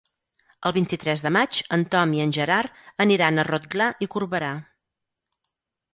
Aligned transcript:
El 0.67 0.71
vint-i-tres 0.77 1.21
de 1.25 1.31
maig 1.35 1.59
en 1.77 1.83
Tom 1.95 2.15
i 2.19 2.23
en 2.25 2.33
Gerard 2.39 2.81
aniran 3.07 3.39
a 3.39 3.47
Rotglà 3.53 3.91
i 4.07 4.11
Corberà. 4.17 4.51